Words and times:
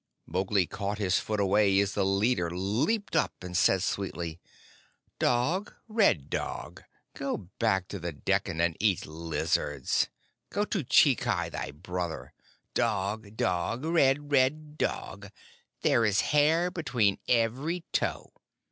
Mowgli 0.25 0.65
caught 0.65 0.97
his 0.97 1.19
foot 1.19 1.39
away 1.39 1.79
as 1.79 1.93
the 1.93 2.03
leader 2.03 2.49
leaped 2.49 3.15
up, 3.15 3.43
and 3.43 3.55
said 3.55 3.83
sweetly: 3.83 4.39
"Dog, 5.19 5.75
red 5.87 6.27
dog! 6.27 6.81
Go 7.13 7.49
back 7.59 7.87
to 7.89 7.99
the 7.99 8.11
Dekkan 8.11 8.59
and 8.59 8.75
eat 8.79 9.05
lizards. 9.05 10.09
Go 10.49 10.65
to 10.65 10.83
Chikai 10.83 11.51
thy 11.51 11.69
brother 11.69 12.33
dog, 12.73 13.37
dog 13.37 13.85
red, 13.85 14.31
red, 14.31 14.75
dog! 14.75 15.29
There 15.83 16.03
is 16.03 16.21
hair 16.33 16.71
between 16.71 17.19
every 17.27 17.85
toe!" 17.93 18.33